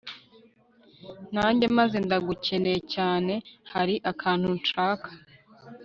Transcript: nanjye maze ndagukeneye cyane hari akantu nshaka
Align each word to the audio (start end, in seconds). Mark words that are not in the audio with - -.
nanjye 1.35 1.65
maze 1.77 1.97
ndagukeneye 2.05 2.79
cyane 2.93 3.33
hari 3.71 3.95
akantu 4.11 4.47
nshaka 4.59 5.09